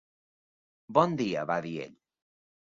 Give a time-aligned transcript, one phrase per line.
[0.99, 1.97] Bon dia va dir ell